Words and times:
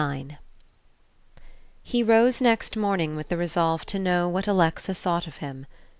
IX 0.01 0.31
HE 1.83 2.01
rose 2.01 2.41
next 2.41 2.75
morning 2.75 3.15
with 3.15 3.29
the 3.29 3.37
resolve 3.37 3.85
to 3.85 3.99
know 3.99 4.27
what 4.27 4.47
Alexa 4.47 4.95
thought 4.95 5.27
of 5.27 5.37
him. 5.37 5.67